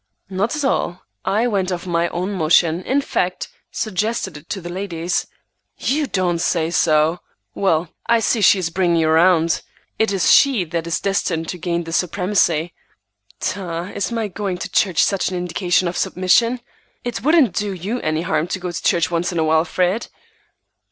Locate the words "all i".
0.65-1.45